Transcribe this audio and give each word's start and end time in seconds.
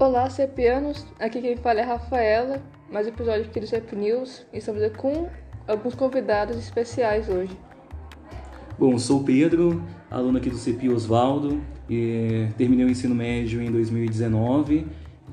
Olá, 0.00 0.30
CEPianos! 0.30 1.04
Aqui 1.18 1.40
quem 1.40 1.56
fala 1.56 1.80
é 1.80 1.82
Rafaela, 1.82 2.62
mais 2.88 3.08
um 3.08 3.10
episódio 3.10 3.46
aqui 3.46 3.58
do 3.58 3.66
CEP 3.66 3.96
News 3.96 4.46
e 4.52 4.58
estamos 4.58 4.80
aqui 4.80 4.96
com 4.96 5.28
alguns 5.66 5.96
convidados 5.96 6.56
especiais 6.56 7.28
hoje. 7.28 7.50
Bom, 8.78 8.96
sou 8.96 9.24
Pedro, 9.24 9.82
aluno 10.08 10.38
aqui 10.38 10.50
do 10.50 10.56
CEPI 10.56 10.90
Osvaldo, 10.90 11.60
e 11.90 12.46
terminei 12.56 12.86
o 12.86 12.88
ensino 12.88 13.12
médio 13.12 13.60
em 13.60 13.72
2019, 13.72 14.86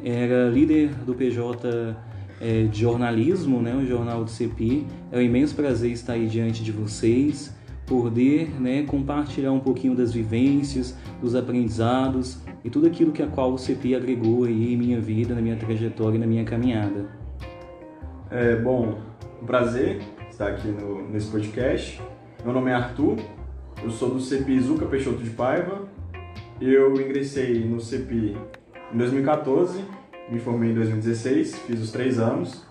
era 0.03 0.49
líder 0.49 0.95
do 0.95 1.13
PJ 1.13 1.95
é, 2.41 2.63
de 2.63 2.81
jornalismo, 2.81 3.61
né, 3.61 3.75
o 3.75 3.85
jornal 3.85 4.23
do 4.23 4.31
CEPI. 4.31 4.87
É 5.11 5.17
um 5.19 5.21
imenso 5.21 5.53
prazer 5.53 5.91
estar 5.91 6.13
aí 6.13 6.25
diante 6.25 6.63
de 6.63 6.71
vocês, 6.71 7.55
poder 7.85 8.49
né, 8.59 8.83
compartilhar 8.83 9.51
um 9.51 9.59
pouquinho 9.59 9.95
das 9.95 10.11
vivências, 10.11 10.97
dos 11.21 11.35
aprendizados 11.35 12.39
e 12.63 12.69
tudo 12.69 12.87
aquilo 12.87 13.11
que 13.11 13.21
a 13.21 13.27
qual 13.27 13.53
o 13.53 13.57
CEPI 13.57 13.95
agregou 13.95 14.43
aí 14.45 14.73
em 14.73 14.77
minha 14.77 14.99
vida, 14.99 15.35
na 15.35 15.41
minha 15.41 15.55
trajetória 15.55 16.17
e 16.17 16.19
na 16.19 16.25
minha 16.25 16.43
caminhada. 16.43 17.07
É, 18.31 18.55
bom, 18.55 18.97
um 19.41 19.45
prazer 19.45 20.01
estar 20.29 20.47
aqui 20.47 20.67
no, 20.67 21.07
nesse 21.09 21.29
podcast. 21.29 22.01
Meu 22.43 22.53
nome 22.53 22.71
é 22.71 22.73
Arthur, 22.73 23.17
eu 23.83 23.89
sou 23.91 24.09
do 24.09 24.19
CEPI 24.19 24.59
Zuca 24.61 24.85
Peixoto 24.85 25.23
de 25.23 25.29
Paiva. 25.29 25.87
Eu 26.59 26.93
ingressei 26.99 27.65
no 27.65 27.79
CEPI 27.79 28.37
em 28.93 28.97
2014, 28.97 29.83
me 30.31 30.39
formei 30.39 30.71
em 30.71 30.73
2016, 30.73 31.55
fiz 31.59 31.81
os 31.81 31.91
três 31.91 32.17
anos. 32.17 32.65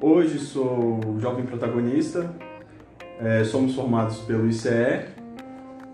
Hoje 0.00 0.38
sou 0.38 1.00
jovem 1.18 1.46
protagonista, 1.46 2.34
é, 3.20 3.44
somos 3.44 3.74
formados 3.74 4.18
pelo 4.18 4.46
ICE 4.46 5.06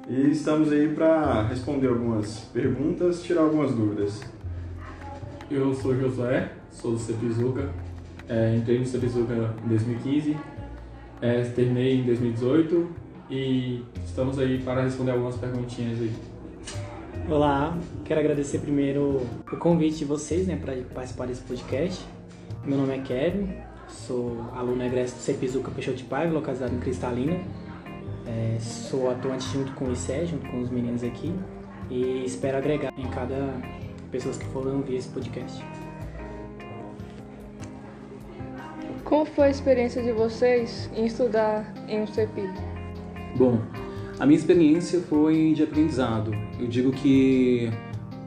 e 0.09 0.30
estamos 0.30 0.73
aí 0.73 0.89
para 0.89 1.43
responder 1.47 1.88
algumas 1.88 2.41
perguntas, 2.52 3.23
tirar 3.23 3.43
algumas 3.43 3.73
dúvidas. 3.73 4.21
Eu 5.51 5.73
sou 5.74 5.95
Josué, 5.95 6.51
sou 6.71 6.93
do 6.93 6.99
Cepizuca, 6.99 7.71
é, 8.29 8.57
entrei 8.57 8.79
no 8.79 8.87
Cepizuca 8.87 9.55
em 9.65 9.69
2015, 9.69 10.37
é, 11.21 11.43
terminei 11.43 12.01
em 12.01 12.05
2018 12.05 12.88
e 13.30 13.85
estamos 14.05 14.39
aí 14.39 14.61
para 14.63 14.83
responder 14.83 15.13
algumas 15.13 15.37
perguntinhas 15.37 16.01
aí. 16.01 16.13
Olá, 17.29 17.79
quero 18.05 18.18
agradecer 18.18 18.59
primeiro 18.59 19.24
o 19.51 19.57
convite 19.57 19.99
de 19.99 20.05
vocês 20.05 20.46
né, 20.46 20.57
para 20.57 20.74
participar 20.95 21.27
desse 21.27 21.43
podcast. 21.43 22.05
Meu 22.65 22.77
nome 22.77 22.96
é 22.96 22.99
Kevin, 22.99 23.49
sou 23.93 24.45
aluno 24.54 24.82
egresso 24.85 25.15
do 25.15 25.21
Cepizuca 25.21 25.71
Peixoto 25.71 25.98
de 25.98 26.04
Paiva, 26.04 26.32
localizado 26.32 26.74
em 26.74 26.79
Cristalina. 26.79 27.40
É, 28.26 28.59
sou 28.60 29.10
atuante 29.10 29.45
junto 29.52 29.73
com 29.73 29.87
o 29.87 29.93
ICE, 29.93 30.26
junto 30.26 30.49
com 30.51 30.60
os 30.60 30.71
meninos 30.71 31.02
aqui, 31.02 31.34
e 31.90 32.24
espero 32.24 32.57
agregar 32.57 32.93
em 32.96 33.09
cada 33.09 33.54
pessoa 34.10 34.34
que 34.34 34.45
for 34.46 34.66
ouvir 34.66 34.96
esse 34.96 35.09
podcast. 35.09 35.65
Como 39.04 39.26
foi 39.26 39.49
a 39.49 39.51
experiência 39.51 40.02
de 40.02 40.12
vocês 40.12 40.90
em 40.95 41.04
estudar 41.04 41.73
em 41.88 42.01
um 42.01 42.06
CEPI? 42.06 42.49
Bom, 43.37 43.60
a 44.18 44.24
minha 44.24 44.38
experiência 44.38 45.01
foi 45.01 45.52
de 45.54 45.62
aprendizado. 45.65 46.32
Eu 46.59 46.66
digo 46.66 46.93
que 46.93 47.71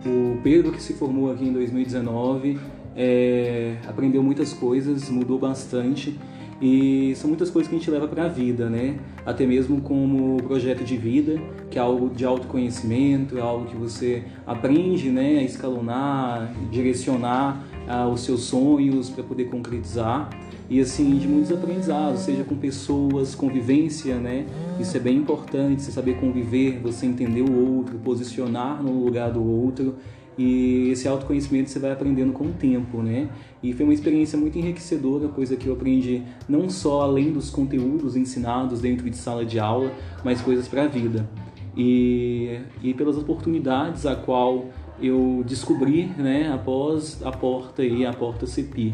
o 0.06 0.40
Pedro 0.44 0.72
que 0.72 0.82
se 0.82 0.94
formou 0.94 1.32
aqui 1.32 1.46
em 1.46 1.54
2019 1.54 2.60
é, 2.96 3.76
aprendeu 3.88 4.24
muitas 4.24 4.54
coisas, 4.54 5.10
mudou 5.10 5.38
bastante 5.38 6.18
e 6.62 7.14
são 7.16 7.28
muitas 7.28 7.50
coisas 7.50 7.70
que 7.70 7.76
a 7.76 7.80
gente 7.80 7.92
leva 7.92 8.08
para 8.08 8.26
a 8.26 8.28
vida, 8.30 8.70
né? 8.70 8.98
Até 9.26 9.46
mesmo 9.46 9.82
como 9.82 10.38
projeto 10.44 10.84
de 10.84 10.96
vida, 10.96 11.38
que 11.70 11.78
é 11.78 11.82
algo 11.82 12.10
de 12.10 12.24
autoconhecimento, 12.24 13.38
é 13.38 13.42
algo 13.42 13.66
que 13.66 13.76
você 13.76 14.24
aprende, 14.48 15.10
né, 15.10 15.40
a 15.40 15.44
escalonar, 15.44 16.54
direcionar 16.72 17.62
ah, 17.88 18.08
os 18.08 18.22
seus 18.22 18.42
sonhos 18.44 19.10
para 19.10 19.24
poder 19.24 19.46
concretizar 19.46 20.30
e 20.70 20.80
assim 20.80 21.18
de 21.18 21.28
muitos 21.28 21.52
aprendizados, 21.52 22.22
seja 22.22 22.44
com 22.44 22.56
pessoas, 22.56 23.36
convivência, 23.36 24.16
né? 24.16 24.46
Isso 24.80 24.96
é 24.98 25.00
bem 25.00 25.18
importante, 25.18 25.82
você 25.82 25.92
saber 25.92 26.20
conviver, 26.20 26.80
você 26.80 27.06
entender 27.06 27.42
o 27.42 27.78
outro, 27.78 27.98
posicionar 28.00 28.82
no 28.82 29.04
lugar 29.04 29.32
do 29.32 29.44
outro 29.44 29.96
e 30.38 30.90
esse 30.90 31.08
autoconhecimento 31.08 31.70
você 31.70 31.80
vai 31.80 31.92
aprendendo 31.92 32.34
com 32.34 32.46
o 32.46 32.52
tempo, 32.52 33.02
né? 33.02 33.30
E 33.64 33.74
foi 33.74 33.86
uma 33.86 33.94
experiência 33.94 34.38
muito 34.38 34.58
enriquecedora, 34.58 35.28
coisa 35.30 35.56
que 35.56 35.68
eu 35.68 35.74
aprendi 35.74 36.24
não 36.48 36.70
só 36.70 37.02
além 37.02 37.32
dos 37.32 37.50
conteúdos 37.50 38.16
ensinados 38.16 38.82
dentro 38.82 39.10
de 39.10 39.16
sala 39.16 39.46
de 39.46 39.60
aula, 39.60 39.92
mas 40.24 40.42
coisas 40.42 40.68
para 40.68 40.84
a 40.84 40.88
vida. 40.88 41.28
E, 41.76 42.60
e 42.84 42.94
pelas 42.94 43.18
oportunidades 43.18 44.06
a 44.06 44.16
qual 44.16 44.66
eu 45.02 45.44
descobri, 45.46 46.06
né, 46.18 46.52
após 46.54 47.22
a 47.24 47.32
porta 47.32 47.82
aí, 47.82 48.06
a 48.06 48.14
porta 48.14 48.46
CEPI. 48.46 48.94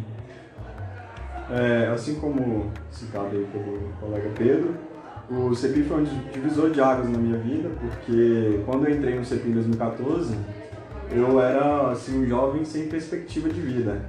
É, 1.49 1.87
assim 1.93 2.15
como 2.15 2.71
citado 2.89 3.35
aí 3.35 3.45
pelo 3.51 3.89
colega 3.99 4.29
Pedro, 4.37 4.75
o 5.29 5.53
CEPI 5.55 5.83
foi 5.83 6.01
um 6.01 6.05
divisor 6.33 6.71
de 6.71 6.81
águas 6.81 7.09
na 7.09 7.17
minha 7.17 7.37
vida, 7.37 7.69
porque 7.79 8.61
quando 8.65 8.85
eu 8.85 8.95
entrei 8.95 9.15
no 9.15 9.25
CEPI 9.25 9.49
em 9.49 9.53
2014, 9.53 10.35
eu 11.11 11.41
era 11.41 11.91
assim 11.91 12.23
um 12.23 12.25
jovem 12.25 12.63
sem 12.63 12.87
perspectiva 12.87 13.49
de 13.49 13.59
vida. 13.59 14.01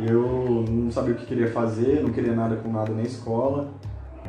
Eu 0.00 0.64
não 0.68 0.90
sabia 0.90 1.14
o 1.14 1.16
que 1.16 1.26
queria 1.26 1.48
fazer, 1.48 2.02
não 2.02 2.10
queria 2.10 2.34
nada 2.34 2.56
com 2.56 2.70
nada 2.72 2.92
na 2.92 3.02
escola. 3.02 3.72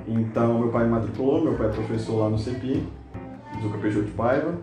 Então 0.07 0.59
meu 0.59 0.69
pai 0.69 0.85
me 0.85 0.91
matriculou, 0.91 1.43
meu 1.43 1.53
pai 1.55 1.67
é 1.67 1.69
professor 1.69 2.17
lá 2.17 2.29
no 2.29 2.37
CEPI, 2.37 2.83
do 3.61 3.77
Peixoto 3.79 4.05
de 4.05 4.11
Paiva. 4.11 4.55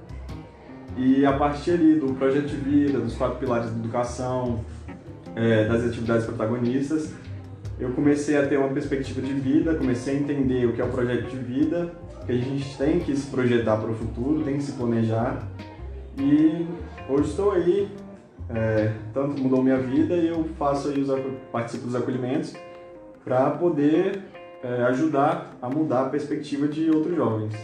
E 0.97 1.25
a 1.25 1.33
partir 1.33 1.73
ali 1.73 1.95
do 1.95 2.15
projeto 2.15 2.47
de 2.47 2.57
vida, 2.57 2.99
dos 2.99 3.15
quatro 3.15 3.39
pilares 3.39 3.71
da 3.71 3.77
educação, 3.79 4.61
é, 5.37 5.67
das 5.69 5.85
atividades 5.85 6.27
protagonistas, 6.27 7.13
eu 7.79 7.91
comecei 7.91 8.37
a 8.37 8.47
ter 8.47 8.59
uma 8.59 8.69
perspectiva 8.69 9.21
de 9.21 9.33
vida, 9.33 9.75
comecei 9.75 10.17
a 10.17 10.21
entender 10.21 10.67
o 10.67 10.73
que 10.73 10.81
é 10.81 10.85
o 10.85 10.89
projeto 10.89 11.29
de 11.29 11.37
vida, 11.37 11.93
que 12.27 12.33
a 12.33 12.35
gente 12.35 12.77
tem 12.77 12.99
que 12.99 13.15
se 13.17 13.31
projetar 13.31 13.77
para 13.77 13.91
o 13.91 13.95
futuro, 13.95 14.43
tem 14.43 14.57
que 14.57 14.65
se 14.65 14.73
planejar. 14.73 15.47
E 16.19 16.67
hoje 17.09 17.31
estou 17.31 17.53
aí, 17.53 17.89
é, 18.51 18.93
tanto 19.15 19.41
mudou 19.41 19.63
minha 19.63 19.79
vida 19.79 20.17
e 20.17 20.27
eu 20.27 20.43
faço 20.59 20.89
aí 20.89 21.01
os, 21.01 21.09
participo 21.53 21.85
dos 21.85 21.95
acolhimentos 21.95 22.55
para 23.25 23.51
poder 23.51 24.23
é, 24.63 24.83
ajudar 24.85 25.57
a 25.63 25.69
mudar 25.69 26.07
a 26.07 26.09
perspectiva 26.09 26.67
de 26.67 26.91
outros 26.91 27.15
jovens. 27.15 27.55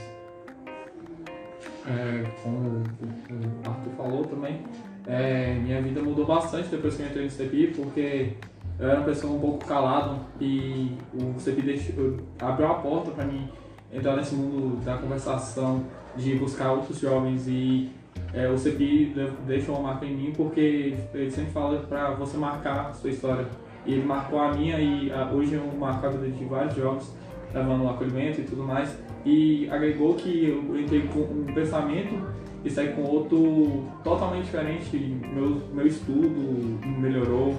É, 1.87 2.25
como 2.43 2.59
o 2.69 3.69
Arthur 3.69 3.91
falou 3.97 4.25
também, 4.25 4.63
é, 5.07 5.55
minha 5.55 5.83
vida 5.83 6.01
mudou 6.01 6.25
bastante 6.25 6.69
depois 6.69 6.97
que 6.97 7.03
eu 7.03 7.07
entrei 7.07 7.25
no 7.25 7.31
CEPI, 7.31 7.75
porque 7.75 8.35
eu 8.79 8.89
era 8.89 9.01
uma 9.01 9.07
pessoa 9.07 9.33
um 9.33 9.41
pouco 9.41 9.67
calado 9.67 10.21
e 10.41 10.97
o 11.13 11.39
CEPI 11.41 11.63
deixou, 11.63 12.17
abriu 12.41 12.69
a 12.69 12.75
porta 12.75 13.11
para 13.11 13.25
mim 13.25 13.49
entrar 13.93 14.17
nesse 14.17 14.35
mundo 14.35 14.83
da 14.85 14.97
conversação, 14.97 15.85
de 16.17 16.37
buscar 16.37 16.73
outros 16.73 17.01
jovens 17.01 17.47
e 17.49 17.91
é, 18.35 18.49
o 18.49 18.59
CEPI 18.59 19.15
deixou 19.47 19.77
uma 19.77 19.93
marca 19.93 20.05
em 20.05 20.15
mim 20.15 20.33
porque 20.37 20.95
ele 21.15 21.31
sempre 21.31 21.53
fala 21.53 21.79
para 21.79 22.11
você 22.11 22.37
marcar 22.37 22.89
a 22.89 22.93
sua 22.93 23.11
história. 23.11 23.47
E 23.87 23.93
ele 23.93 24.05
marcou 24.05 24.41
a 24.41 24.53
minha 24.53 24.79
e 24.81 25.13
a, 25.13 25.31
hoje 25.31 25.55
eu 25.55 25.67
marco 25.79 26.07
a 26.07 26.11
vida 26.11 26.29
de 26.29 26.45
vários 26.45 26.75
jovens, 26.75 27.15
levando 27.53 27.85
o 27.85 27.89
acolhimento 27.89 28.41
e 28.41 28.45
tudo 28.45 28.65
mais. 28.65 28.99
E 29.25 29.69
agregou 29.71 30.15
que 30.15 30.49
eu 30.49 30.79
entrei 30.79 31.03
com 31.03 31.21
um 31.21 31.45
pensamento 31.55 32.27
e 32.65 32.71
saí 32.71 32.89
com 32.89 33.03
outro 33.03 33.85
totalmente 34.03 34.45
diferente. 34.45 34.97
Meu, 35.33 35.63
meu 35.73 35.87
estudo 35.87 36.81
melhorou, 36.99 37.55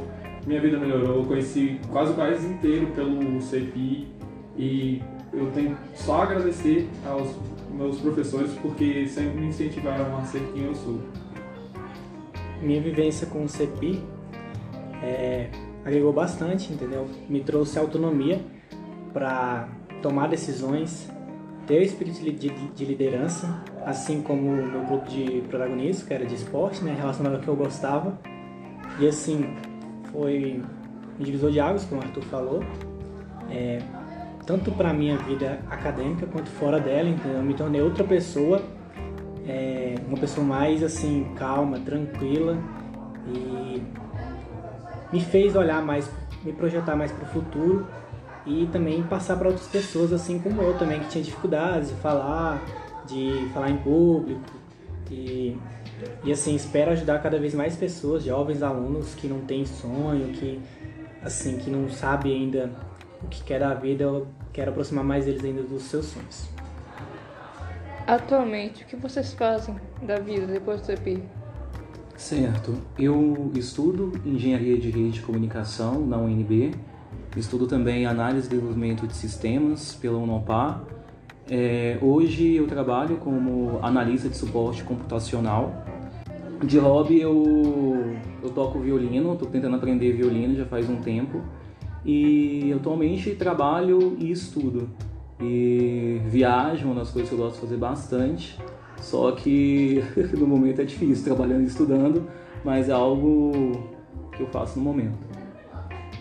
minha 0.45 0.59
vida 0.59 0.77
melhorou, 0.77 1.17
eu 1.17 1.23
conheci 1.23 1.79
quase 1.89 2.11
o 2.11 2.15
país 2.15 2.43
inteiro 2.43 2.87
pelo 2.87 3.41
CEPI 3.41 4.07
e 4.57 5.01
eu 5.33 5.51
tenho 5.51 5.77
só 5.93 6.21
a 6.21 6.23
agradecer 6.23 6.89
aos 7.05 7.35
meus 7.75 7.99
professores 7.99 8.53
porque 8.61 9.07
sempre 9.07 9.41
me 9.41 9.47
incentivaram 9.47 10.17
a 10.17 10.23
ser 10.23 10.41
quem 10.53 10.63
eu 10.63 10.73
sou. 10.73 10.99
Minha 12.61 12.81
vivência 12.81 13.27
com 13.27 13.43
o 13.43 13.49
CEPI 13.49 14.01
é, 15.03 15.49
agregou 15.83 16.13
bastante, 16.13 16.71
entendeu? 16.71 17.07
Me 17.29 17.41
trouxe 17.41 17.77
autonomia 17.77 18.41
para 19.13 19.67
tomar 20.01 20.27
decisões, 20.27 21.09
ter 21.67 21.79
o 21.79 21.83
espírito 21.83 22.21
de, 22.21 22.49
de, 22.49 22.85
liderança, 22.85 23.63
assim 23.85 24.21
como 24.21 24.49
o 24.49 24.55
meu 24.55 24.85
grupo 24.85 25.09
de 25.09 25.43
protagonistas, 25.49 26.07
que 26.07 26.13
era 26.13 26.25
de 26.25 26.35
esporte, 26.35 26.83
né, 26.83 26.95
relacionado 26.97 27.35
ao 27.35 27.41
que 27.41 27.47
eu 27.47 27.55
gostava. 27.55 28.17
E 28.99 29.07
assim, 29.07 29.45
foi 30.11 30.63
um 31.19 31.23
divisor 31.23 31.51
de 31.51 31.59
águas, 31.59 31.85
como 31.85 32.01
o 32.01 32.03
Arthur 32.03 32.23
falou. 32.23 32.63
É, 33.49 33.79
tanto 34.45 34.71
para 34.71 34.93
minha 34.93 35.17
vida 35.17 35.59
acadêmica 35.69 36.27
quanto 36.27 36.49
fora 36.49 36.79
dela, 36.79 37.09
entendeu? 37.09 37.37
Eu 37.37 37.43
me 37.43 37.53
tornei 37.53 37.81
outra 37.81 38.03
pessoa, 38.03 38.61
é, 39.47 39.95
uma 40.07 40.17
pessoa 40.17 40.45
mais 40.45 40.83
assim 40.83 41.31
calma, 41.35 41.79
tranquila 41.79 42.57
e 43.27 43.81
me 45.11 45.19
fez 45.19 45.55
olhar 45.55 45.81
mais, 45.81 46.09
me 46.43 46.53
projetar 46.53 46.95
mais 46.95 47.11
para 47.11 47.23
o 47.23 47.27
futuro 47.27 47.87
e 48.45 48.67
também 48.71 49.01
passar 49.03 49.37
para 49.37 49.47
outras 49.47 49.67
pessoas 49.67 50.13
assim 50.13 50.37
como 50.39 50.61
eu 50.61 50.77
também 50.77 50.99
que 50.99 51.09
tinha 51.09 51.23
dificuldades 51.23 51.89
de 51.89 51.95
falar, 51.95 52.61
de 53.07 53.49
falar 53.53 53.71
em 53.71 53.77
público 53.77 54.53
E, 55.09 55.57
e 56.23 56.31
assim, 56.31 56.55
espero 56.55 56.91
ajudar 56.91 57.19
cada 57.21 57.39
vez 57.39 57.53
mais 57.53 57.75
pessoas, 57.75 58.23
jovens 58.23 58.61
alunos 58.61 59.15
que 59.15 59.27
não 59.27 59.41
têm 59.41 59.65
sonho, 59.65 60.29
que 60.33 60.59
assim, 61.23 61.57
que 61.57 61.69
não 61.69 61.89
sabem 61.89 62.33
ainda 62.33 62.71
o 63.25 63.27
que 63.27 63.43
quer 63.43 63.59
da 63.59 63.73
vida, 63.73 64.03
eu 64.03 64.27
quero 64.53 64.71
aproximar 64.71 65.03
mais 65.03 65.27
eles 65.27 65.43
ainda 65.43 65.63
dos 65.63 65.83
seus 65.83 66.05
sonhos. 66.05 66.49
Atualmente, 68.07 68.83
o 68.83 68.87
que 68.87 68.95
vocês 68.95 69.33
fazem 69.33 69.75
da 70.03 70.19
vida 70.19 70.45
depois 70.45 70.79
do 70.81 70.85
CEPI? 70.85 71.23
Certo. 72.15 72.77
Eu 72.97 73.51
estudo 73.55 74.13
Engenharia 74.23 74.77
de 74.77 74.89
Rede 74.89 75.11
de 75.11 75.21
Comunicação 75.21 76.05
na 76.05 76.17
UNB, 76.17 76.71
estudo 77.35 77.67
também 77.67 78.05
Análise 78.05 78.47
e 78.47 78.49
Desenvolvimento 78.51 79.07
de 79.07 79.15
Sistemas 79.15 79.95
pela 79.95 80.17
Unopar. 80.17 80.83
É, 81.49 81.97
hoje 82.01 82.55
eu 82.55 82.67
trabalho 82.67 83.17
como 83.17 83.79
analista 83.81 84.29
de 84.29 84.37
suporte 84.37 84.83
computacional. 84.83 85.83
De 86.63 86.77
hobby 86.77 87.19
eu, 87.19 88.15
eu 88.41 88.49
toco 88.51 88.79
violino, 88.79 89.33
estou 89.33 89.49
tentando 89.49 89.75
aprender 89.75 90.13
violino 90.13 90.55
já 90.55 90.65
faz 90.65 90.89
um 90.89 90.97
tempo. 90.97 91.41
E 92.05 92.71
atualmente 92.73 93.31
trabalho 93.35 94.15
e 94.19 94.31
estudo. 94.31 94.89
E 95.39 96.21
viajo, 96.27 96.85
uma 96.85 96.95
das 96.95 97.09
coisas 97.09 97.29
que 97.29 97.35
eu 97.35 97.39
gosto 97.39 97.55
de 97.55 97.61
fazer 97.61 97.77
bastante. 97.77 98.59
Só 99.01 99.31
que 99.31 100.03
no 100.37 100.47
momento 100.47 100.81
é 100.81 100.85
difícil, 100.85 101.23
trabalhando 101.23 101.63
e 101.63 101.67
estudando, 101.67 102.27
mas 102.63 102.89
é 102.89 102.93
algo 102.93 103.51
que 104.31 104.43
eu 104.43 104.47
faço 104.47 104.77
no 104.79 104.85
momento. 104.85 105.17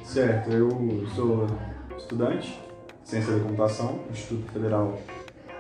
Certo, 0.03 0.51
eu 0.51 0.71
sou 1.15 1.47
estudante 1.97 2.65
Ciência 3.05 3.35
da 3.35 3.41
Computação, 3.41 4.01
Instituto 4.11 4.51
Federal 4.51 4.99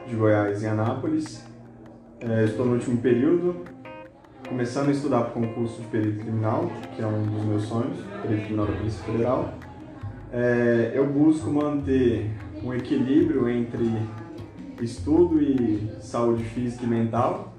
de 0.08 0.16
Goiás, 0.16 0.62
em 0.62 0.66
Anápolis. 0.66 1.44
É, 2.18 2.44
estou 2.44 2.64
no 2.64 2.72
último 2.72 2.96
período, 2.96 3.56
começando 4.48 4.88
a 4.88 4.92
estudar 4.92 5.24
para 5.24 5.40
o 5.40 5.46
concurso 5.46 5.82
de 5.82 5.88
perito 5.88 6.20
criminal, 6.20 6.70
que 6.96 7.02
é 7.02 7.06
um 7.06 7.22
dos 7.22 7.44
meus 7.44 7.62
sonhos, 7.64 7.98
perito 8.22 8.44
criminal 8.44 8.66
da 8.66 8.72
Polícia 8.72 9.04
Federal. 9.04 9.54
É, 10.36 10.90
eu 10.92 11.06
busco 11.06 11.48
manter 11.48 12.28
um 12.64 12.74
equilíbrio 12.74 13.48
entre 13.48 13.88
estudo 14.82 15.40
e 15.40 15.88
saúde 16.00 16.42
física 16.42 16.82
e 16.84 16.88
mental. 16.88 17.54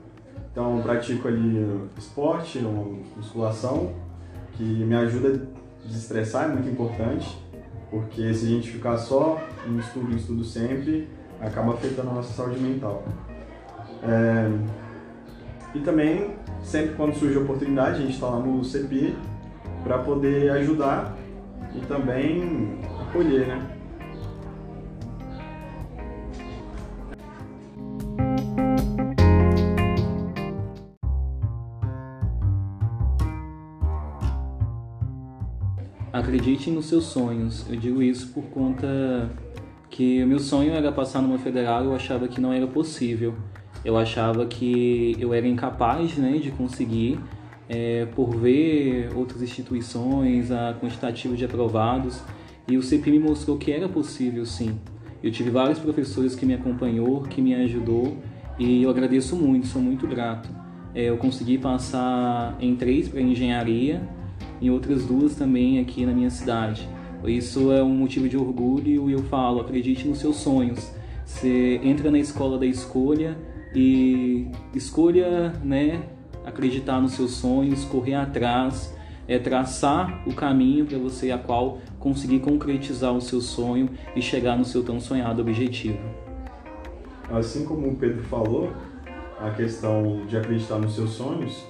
Então, 0.51 0.81
pratico 0.81 1.29
ali 1.29 1.65
esporte, 1.97 2.59
musculação, 3.15 3.93
que 4.53 4.63
me 4.63 4.93
ajuda 4.93 5.29
a 5.29 5.87
desestressar, 5.87 6.49
é 6.49 6.53
muito 6.53 6.67
importante, 6.67 7.37
porque 7.89 8.33
se 8.33 8.45
a 8.45 8.49
gente 8.49 8.69
ficar 8.69 8.97
só 8.97 9.41
em 9.65 9.77
estudo, 9.77 10.11
em 10.11 10.17
estudo 10.17 10.43
sempre, 10.43 11.07
acaba 11.39 11.75
afetando 11.75 12.09
a 12.09 12.13
nossa 12.15 12.33
saúde 12.33 12.59
mental. 12.59 13.05
É... 14.03 14.51
E 15.73 15.79
também, 15.79 16.31
sempre 16.61 16.95
quando 16.95 17.13
surge 17.15 17.37
a 17.37 17.41
oportunidade, 17.41 17.99
a 17.99 18.01
gente 18.01 18.15
está 18.15 18.27
lá 18.27 18.39
no 18.39 18.65
CEPI 18.65 19.15
para 19.81 19.99
poder 19.99 20.51
ajudar 20.51 21.15
e 21.75 21.85
também 21.87 22.79
acolher, 23.01 23.47
né? 23.47 23.75
Acredite 36.13 36.71
nos 36.71 36.85
seus 36.85 37.05
sonhos. 37.05 37.69
Eu 37.69 37.75
digo 37.75 38.01
isso 38.01 38.31
por 38.33 38.45
conta 38.45 39.29
que 39.89 40.23
o 40.23 40.27
meu 40.27 40.39
sonho 40.39 40.73
era 40.73 40.91
passar 40.91 41.21
numa 41.21 41.37
federal 41.37 41.83
eu 41.83 41.93
achava 41.93 42.27
que 42.27 42.39
não 42.39 42.53
era 42.53 42.65
possível. 42.65 43.35
Eu 43.83 43.97
achava 43.97 44.45
que 44.45 45.15
eu 45.19 45.33
era 45.33 45.47
incapaz 45.47 46.17
né, 46.17 46.37
de 46.37 46.51
conseguir 46.51 47.19
é, 47.69 48.05
por 48.15 48.35
ver 48.35 49.11
outras 49.15 49.41
instituições, 49.41 50.51
a 50.51 50.75
quantitativa 50.79 51.35
de 51.35 51.45
aprovados, 51.45 52.21
e 52.67 52.77
o 52.77 52.83
CEPI 52.83 53.11
me 53.11 53.19
mostrou 53.19 53.57
que 53.57 53.71
era 53.71 53.87
possível 53.87 54.45
sim. 54.45 54.79
Eu 55.23 55.31
tive 55.31 55.49
vários 55.49 55.79
professores 55.79 56.35
que 56.35 56.45
me 56.45 56.53
acompanhou, 56.53 57.21
que 57.21 57.41
me 57.41 57.55
ajudou, 57.55 58.17
e 58.59 58.83
eu 58.83 58.89
agradeço 58.89 59.35
muito, 59.35 59.67
sou 59.67 59.81
muito 59.81 60.07
grato. 60.07 60.49
É, 60.93 61.09
eu 61.09 61.17
consegui 61.17 61.57
passar 61.57 62.55
em 62.59 62.75
três 62.75 63.09
para 63.09 63.21
engenharia, 63.21 64.01
em 64.61 64.69
outras 64.69 65.05
duas 65.05 65.35
também 65.35 65.79
aqui 65.79 66.05
na 66.05 66.13
minha 66.13 66.29
cidade. 66.29 66.87
Isso 67.25 67.71
é 67.71 67.83
um 67.83 67.95
motivo 67.95 68.29
de 68.29 68.37
orgulho 68.37 69.09
e 69.09 69.13
eu 69.13 69.23
falo, 69.23 69.59
acredite 69.59 70.07
nos 70.07 70.19
seus 70.19 70.37
sonhos. 70.37 70.91
Você 71.25 71.81
entra 71.83 72.11
na 72.11 72.19
escola 72.19 72.57
da 72.57 72.65
escolha 72.65 73.37
e 73.73 74.47
escolha, 74.73 75.53
né, 75.63 76.03
acreditar 76.45 77.01
nos 77.01 77.13
seus 77.13 77.31
sonhos, 77.31 77.83
correr 77.85 78.15
atrás, 78.15 78.95
é 79.27 79.39
traçar 79.39 80.23
o 80.27 80.33
caminho 80.33 80.85
para 80.85 80.97
você 80.97 81.31
a 81.31 81.37
qual 81.37 81.79
conseguir 81.99 82.39
concretizar 82.39 83.13
o 83.13 83.21
seu 83.21 83.41
sonho 83.41 83.89
e 84.15 84.21
chegar 84.21 84.57
no 84.57 84.63
seu 84.63 84.83
tão 84.83 84.99
sonhado 84.99 85.41
objetivo. 85.41 85.97
Assim 87.31 87.65
como 87.65 87.87
o 87.89 87.95
Pedro 87.95 88.23
falou, 88.23 88.71
a 89.39 89.49
questão 89.49 90.25
de 90.27 90.37
acreditar 90.37 90.77
nos 90.77 90.93
seus 90.93 91.11
sonhos, 91.11 91.65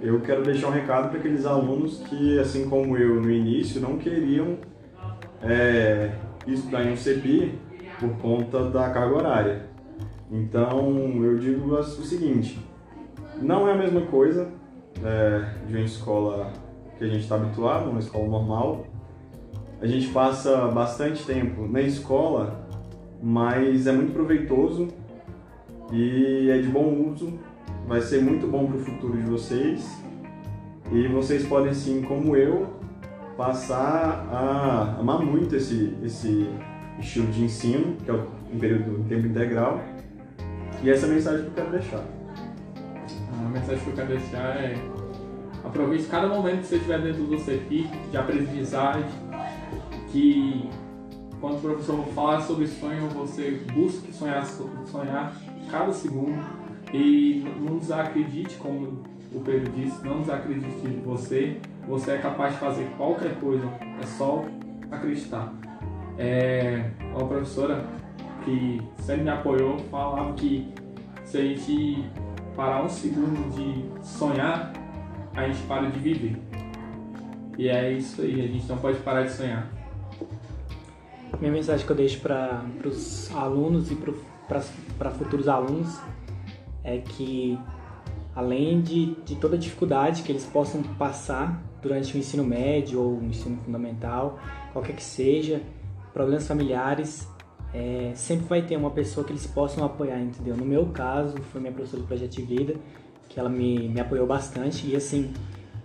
eu 0.00 0.20
quero 0.20 0.42
deixar 0.42 0.68
um 0.68 0.72
recado 0.72 1.10
para 1.10 1.18
aqueles 1.18 1.44
alunos 1.44 1.98
que, 2.08 2.38
assim 2.38 2.68
como 2.68 2.96
eu 2.96 3.20
no 3.20 3.30
início, 3.30 3.80
não 3.80 3.98
queriam 3.98 4.56
é, 5.42 6.12
estudar 6.46 6.84
em 6.84 6.92
um 6.92 6.96
CEPI 6.96 7.58
por 7.98 8.10
conta 8.18 8.70
da 8.70 8.88
carga 8.90 9.14
horária. 9.14 9.68
Então, 10.30 11.22
eu 11.22 11.38
digo 11.38 11.74
o 11.74 11.82
seguinte, 11.82 12.58
não 13.40 13.68
é 13.68 13.72
a 13.72 13.76
mesma 13.76 14.02
coisa 14.02 14.48
é, 15.02 15.66
de 15.66 15.76
uma 15.76 15.84
escola 15.84 16.52
que 16.96 17.04
a 17.04 17.06
gente 17.06 17.20
está 17.20 17.36
habituado, 17.36 17.90
uma 17.90 18.00
escola 18.00 18.26
normal. 18.26 18.86
A 19.80 19.86
gente 19.86 20.08
passa 20.08 20.66
bastante 20.68 21.24
tempo 21.24 21.68
na 21.68 21.80
escola, 21.80 22.66
mas 23.22 23.86
é 23.86 23.92
muito 23.92 24.12
proveitoso 24.12 24.88
e 25.92 26.50
é 26.50 26.58
de 26.58 26.68
bom 26.68 27.10
uso. 27.10 27.38
Vai 27.86 28.00
ser 28.00 28.20
muito 28.22 28.46
bom 28.46 28.66
para 28.66 28.76
o 28.76 28.80
futuro 28.80 29.16
de 29.16 29.24
vocês. 29.24 30.02
E 30.90 31.06
vocês 31.08 31.46
podem, 31.46 31.72
sim, 31.72 32.02
como 32.02 32.34
eu, 32.34 32.66
passar 33.36 34.26
a 34.32 34.96
amar 34.98 35.20
muito 35.20 35.54
esse, 35.54 35.96
esse 36.02 36.48
estilo 36.98 37.28
de 37.28 37.44
ensino, 37.44 37.96
que 38.04 38.10
é 38.10 38.14
um 38.14 38.58
período 38.58 39.02
de 39.02 39.08
tempo 39.08 39.28
integral. 39.28 39.80
E 40.82 40.90
essa 40.90 41.06
é 41.06 41.10
a 41.10 41.12
mensagem 41.12 41.42
que 41.42 41.48
eu 41.48 41.54
quero 41.54 41.70
deixar. 41.70 42.17
A 43.32 43.48
mensagem 43.48 43.84
que 43.84 43.90
eu 43.90 43.94
quero 43.94 44.08
deixar 44.08 44.56
é 44.56 44.76
aproveite 45.64 46.04
cada 46.06 46.28
momento 46.28 46.60
que 46.60 46.66
você 46.66 46.76
estiver 46.76 47.00
dentro 47.00 47.24
do 47.24 47.38
CEPI 47.38 47.88
de 48.10 48.16
aprendizagem, 48.16 49.04
que 50.10 50.70
quando 51.40 51.58
o 51.58 51.60
professor 51.60 52.04
falar 52.14 52.40
sobre 52.40 52.66
sonho, 52.66 53.08
você 53.08 53.62
busque 53.72 54.12
sonhar, 54.12 54.44
sonhar 54.86 55.32
cada 55.70 55.92
segundo 55.92 56.42
e 56.92 57.44
não 57.60 57.78
desacredite, 57.78 58.56
como 58.56 59.02
o 59.32 59.40
Pedro 59.40 59.70
disse, 59.72 60.04
não 60.04 60.20
desacredite 60.20 60.80
de 60.80 61.00
você, 61.00 61.58
você 61.86 62.12
é 62.12 62.18
capaz 62.18 62.54
de 62.54 62.60
fazer 62.60 62.88
qualquer 62.96 63.34
coisa, 63.36 63.66
é 64.00 64.06
só 64.06 64.44
acreditar. 64.90 65.52
É, 66.18 66.90
uma 67.14 67.28
professora 67.28 67.84
que 68.44 68.80
sempre 68.98 69.22
me 69.22 69.30
apoiou 69.30 69.78
falava 69.90 70.32
que 70.32 70.72
se 71.24 71.38
a 71.38 71.42
gente 71.42 72.04
parar 72.58 72.84
um 72.84 72.88
segundo 72.88 73.54
de 73.54 74.04
sonhar, 74.04 74.72
a 75.32 75.46
gente 75.46 75.64
para 75.68 75.88
de 75.88 76.00
viver. 76.00 76.36
E 77.56 77.68
é 77.68 77.92
isso 77.92 78.20
aí, 78.20 78.40
a 78.40 78.48
gente 78.48 78.66
não 78.68 78.78
pode 78.78 78.98
parar 78.98 79.22
de 79.22 79.30
sonhar. 79.30 79.70
Minha 81.38 81.52
mensagem 81.52 81.86
que 81.86 81.92
eu 81.92 81.94
deixo 81.94 82.18
para 82.18 82.64
os 82.84 83.32
alunos 83.32 83.92
e 83.92 83.96
para 84.98 85.10
futuros 85.12 85.46
alunos 85.46 86.00
é 86.82 86.98
que, 86.98 87.56
além 88.34 88.80
de, 88.80 89.14
de 89.24 89.36
toda 89.36 89.56
dificuldade 89.56 90.24
que 90.24 90.32
eles 90.32 90.44
possam 90.44 90.82
passar 90.82 91.62
durante 91.80 92.16
o 92.16 92.18
ensino 92.18 92.42
médio 92.42 93.00
ou 93.00 93.20
o 93.20 93.24
ensino 93.24 93.56
fundamental, 93.58 94.36
qualquer 94.72 94.96
que 94.96 95.04
seja, 95.04 95.62
problemas 96.12 96.48
familiares, 96.48 97.28
é, 97.72 98.12
sempre 98.14 98.46
vai 98.46 98.62
ter 98.62 98.76
uma 98.76 98.90
pessoa 98.90 99.24
que 99.24 99.32
eles 99.32 99.46
possam 99.46 99.84
apoiar, 99.84 100.20
entendeu? 100.20 100.56
No 100.56 100.64
meu 100.64 100.86
caso, 100.86 101.36
foi 101.52 101.60
minha 101.60 101.72
professora 101.72 102.02
de 102.02 102.08
projeto 102.08 102.30
de 102.32 102.42
vida, 102.42 102.74
que 103.28 103.38
ela 103.38 103.48
me, 103.48 103.88
me 103.88 104.00
apoiou 104.00 104.26
bastante 104.26 104.86
e 104.86 104.96
assim, 104.96 105.32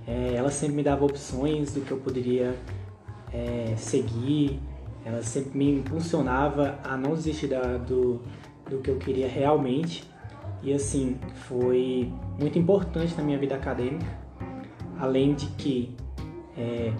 é, 0.08 0.34
ela 0.36 0.50
sempre 0.50 0.76
me 0.76 0.84
dava 0.84 1.04
opções 1.04 1.74
do 1.74 1.82
que 1.82 1.92
eu 1.92 1.98
poderia 1.98 2.56
é, 3.34 3.74
seguir, 3.76 4.60
ela 5.06 5.22
sempre 5.22 5.58
me 5.58 5.72
impulsionava 5.72 6.80
a 6.84 6.96
não 6.96 7.14
desistir 7.14 7.48
da, 7.48 7.78
do, 7.78 8.22
do 8.70 8.78
que 8.80 8.90
eu 8.90 8.98
queria 8.98 9.28
realmente. 9.28 10.04
E 10.62 10.74
assim, 10.74 11.18
foi 11.48 12.10
muito 12.40 12.58
importante 12.58 13.14
na 13.18 13.24
minha 13.24 13.38
vida 13.38 13.56
acadêmica, 13.56 14.06
além 14.98 15.34
de 15.34 15.48
que 15.48 15.94
é, 16.58 16.94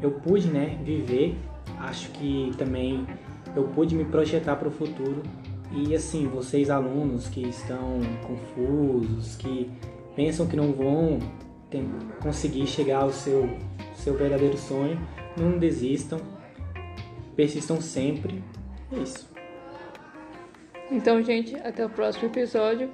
eu 0.00 0.12
pude 0.12 0.46
né, 0.46 0.78
viver, 0.84 1.36
acho 1.80 2.10
que 2.10 2.52
também 2.56 3.04
eu 3.54 3.64
pude 3.68 3.94
me 3.94 4.04
projetar 4.04 4.56
para 4.56 4.68
o 4.68 4.70
futuro 4.70 5.22
E 5.72 5.94
assim, 5.94 6.26
vocês 6.28 6.70
alunos 6.70 7.28
que 7.28 7.42
estão 7.48 8.00
confusos, 8.26 9.36
que 9.36 9.70
pensam 10.14 10.46
que 10.46 10.56
não 10.56 10.72
vão 10.72 11.18
conseguir 12.22 12.66
chegar 12.66 13.02
ao 13.02 13.10
seu, 13.10 13.48
seu 13.96 14.14
verdadeiro 14.14 14.56
sonho, 14.56 14.96
não 15.36 15.58
desistam, 15.58 16.20
persistam 17.34 17.80
sempre. 17.80 18.42
É 18.92 18.98
isso. 18.98 19.28
Então, 20.90 21.20
gente, 21.22 21.56
até 21.56 21.84
o 21.84 21.90
próximo 21.90 22.26
episódio. 22.26 22.88